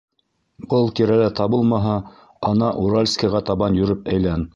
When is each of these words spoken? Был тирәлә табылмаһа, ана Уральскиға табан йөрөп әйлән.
Был 0.71 0.87
тирәлә 0.99 1.27
табылмаһа, 1.39 1.97
ана 2.53 2.71
Уральскиға 2.85 3.43
табан 3.51 3.79
йөрөп 3.83 4.11
әйлән. 4.17 4.49